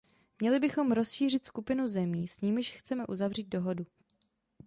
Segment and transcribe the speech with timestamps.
[0.39, 3.85] Měli bychom rozšířit skupinu zemí, s nimiž chceme uzavřít dohodu.